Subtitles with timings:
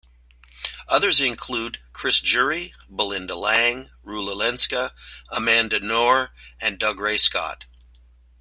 [0.87, 4.93] Others include Chris Jury, Belinda Lang, Rula Lenska,
[5.29, 7.65] Amanda Noar and Dougray Scott.